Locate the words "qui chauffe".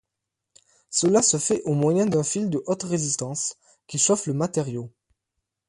3.85-4.25